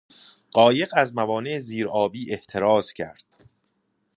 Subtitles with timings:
[0.53, 3.25] قایق از موانع زیر آبی احتراز کرد.